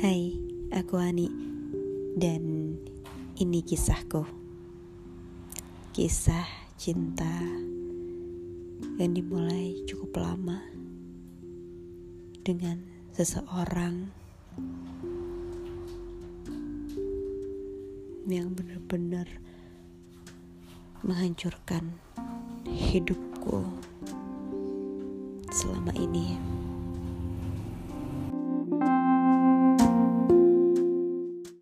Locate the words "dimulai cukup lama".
9.12-10.64